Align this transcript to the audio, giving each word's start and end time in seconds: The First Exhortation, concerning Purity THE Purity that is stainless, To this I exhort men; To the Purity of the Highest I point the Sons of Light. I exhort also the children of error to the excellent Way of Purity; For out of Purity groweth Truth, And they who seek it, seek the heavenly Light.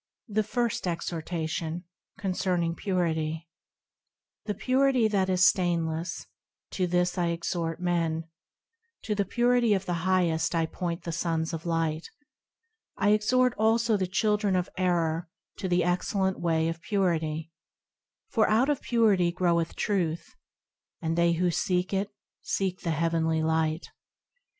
The 0.27 0.41
First 0.41 0.87
Exhortation, 0.87 1.83
concerning 2.17 2.73
Purity 2.73 3.47
THE 4.45 4.55
Purity 4.55 5.07
that 5.07 5.29
is 5.29 5.45
stainless, 5.45 6.25
To 6.71 6.87
this 6.87 7.19
I 7.19 7.27
exhort 7.27 7.79
men; 7.79 8.23
To 9.03 9.13
the 9.13 9.25
Purity 9.25 9.75
of 9.75 9.85
the 9.85 10.01
Highest 10.09 10.55
I 10.55 10.65
point 10.65 11.03
the 11.03 11.11
Sons 11.11 11.53
of 11.53 11.67
Light. 11.67 12.09
I 12.97 13.11
exhort 13.11 13.53
also 13.59 13.95
the 13.95 14.07
children 14.07 14.55
of 14.55 14.71
error 14.75 15.29
to 15.57 15.67
the 15.69 15.83
excellent 15.83 16.39
Way 16.39 16.67
of 16.67 16.81
Purity; 16.81 17.51
For 18.27 18.49
out 18.49 18.69
of 18.71 18.81
Purity 18.81 19.31
groweth 19.31 19.75
Truth, 19.75 20.35
And 20.99 21.15
they 21.15 21.33
who 21.33 21.51
seek 21.51 21.93
it, 21.93 22.09
seek 22.41 22.81
the 22.81 22.89
heavenly 22.89 23.43
Light. 23.43 23.91